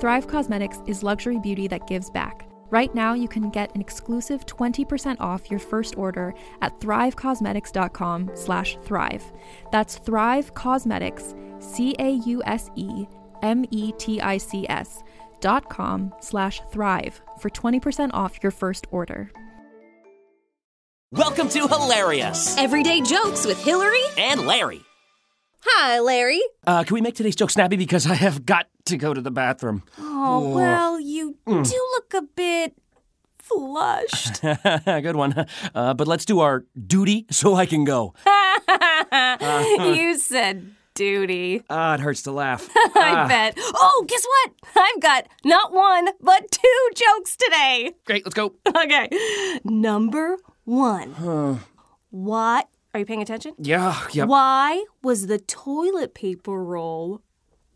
[0.00, 2.46] Thrive Causemetics is luxury beauty that gives back.
[2.70, 8.78] Right now, you can get an exclusive 20% off your first order at thrivecausemetics.com slash
[8.82, 9.30] thrive.
[9.70, 12.62] That's Thrive Causemetics, C-A-U-S-E-M-E-T-I-C-S
[15.40, 19.30] dot com slash thrive for 20% off your first order.
[21.12, 24.00] Welcome to Hilarious Everyday jokes with Hillary.
[24.16, 24.80] and Larry.
[25.62, 26.40] Hi, Larry.
[26.66, 29.30] Uh, can we make today's joke snappy because I have got to go to the
[29.30, 29.82] bathroom?
[29.98, 32.74] Oh, well, you do look a bit
[33.38, 34.40] flushed.
[34.84, 35.46] Good one.
[35.74, 38.14] Uh, but let's do our duty so I can go.
[39.94, 41.62] you said duty.
[41.68, 42.68] Ah, it hurts to laugh.
[42.76, 43.54] I bet.
[43.58, 44.52] Oh, guess what?
[44.76, 47.92] I've got not one, but two jokes today.
[48.06, 48.54] Great, let's go.
[48.66, 49.08] Okay.
[49.64, 51.60] Number one.
[52.10, 52.68] What?
[52.92, 53.54] Are you paying attention?
[53.58, 54.28] Yeah, yep.
[54.28, 57.22] Why was the toilet paper roll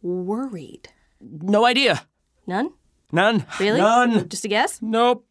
[0.00, 0.88] worried?
[1.20, 2.06] No idea.
[2.46, 2.70] None?
[3.12, 3.44] None.
[3.60, 3.78] Really?
[3.78, 4.28] None.
[4.28, 4.80] Just a guess?
[4.80, 5.26] Nope.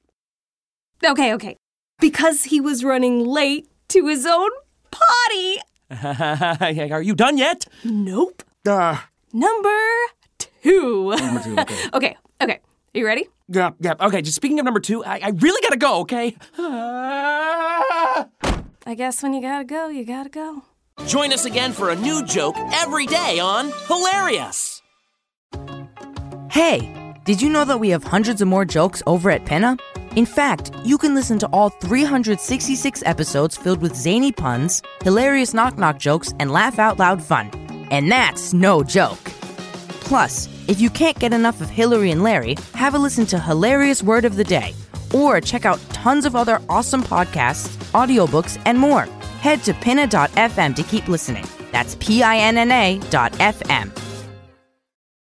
[1.03, 1.57] Okay, okay.
[1.99, 4.49] Because he was running late to his own
[4.91, 5.57] potty.
[6.91, 7.65] Are you done yet?
[7.83, 8.43] Nope.
[8.67, 8.99] Uh,
[9.33, 9.77] Number
[10.37, 11.09] two.
[11.15, 11.75] number two, okay.
[11.93, 12.59] okay, okay.
[12.93, 13.27] Are you ready?
[13.47, 13.93] Yeah, yeah.
[13.99, 16.37] Okay, just speaking of number two, I, I really gotta go, okay?
[18.85, 20.63] I guess when you gotta go, you gotta go.
[21.05, 24.81] Join us again for a new joke every day on Hilarious.
[26.49, 29.77] Hey, did you know that we have hundreds of more jokes over at Pinna?
[30.15, 35.77] In fact, you can listen to all 366 episodes filled with zany puns, hilarious knock
[35.77, 37.49] knock jokes, and laugh out loud fun.
[37.91, 39.23] And that's no joke.
[40.01, 44.01] Plus, if you can't get enough of Hillary and Larry, have a listen to Hilarious
[44.03, 44.73] Word of the Day,
[45.13, 49.03] or check out tons of other awesome podcasts, audiobooks, and more.
[49.39, 51.45] Head to pinna.fm to keep listening.
[51.71, 54.10] That's P I N N A dot FM.